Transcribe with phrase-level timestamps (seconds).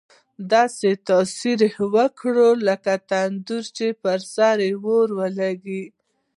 [0.53, 2.35] داسې تاثیر یې وکړ،
[2.67, 5.83] لکه تندر چې پر سر راولوېږي.